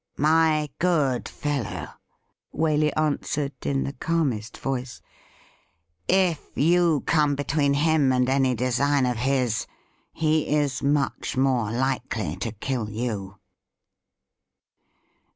[0.17, 1.93] 'My good fellow,'
[2.51, 4.99] Waley answered, in the calmest voicsj
[6.07, 9.67] '.if you come between him and any design of his,
[10.11, 13.37] he is much more likely to kill you.'